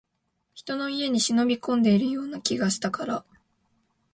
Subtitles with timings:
[0.55, 3.23] 人の家に忍び込んでいるような気がしたから